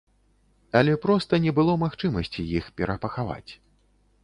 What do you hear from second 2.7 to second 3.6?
перапахаваць.